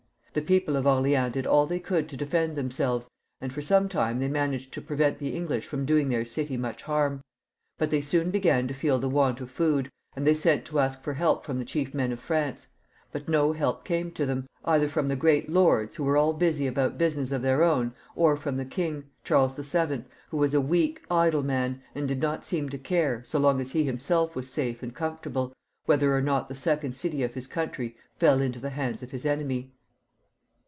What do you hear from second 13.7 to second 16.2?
came to them either firam the great lords, who were